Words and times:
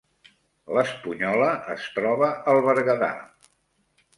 L’Espunyola 0.77 1.49
es 1.75 1.85
troba 1.99 2.31
al 2.55 2.63
Berguedà 2.69 3.11